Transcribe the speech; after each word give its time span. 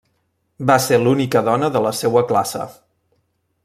Va 0.71 0.77
ser 0.85 0.99
l'única 1.03 1.45
dona 1.51 1.71
de 1.77 1.85
la 1.89 1.95
seua 2.01 2.27
classe. 2.35 2.69